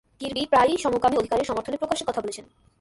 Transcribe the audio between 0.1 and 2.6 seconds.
Kirby প্রায়ই সমকামী অধিকারের সমর্থনে প্রকাশ্যে কথা বলেছেন।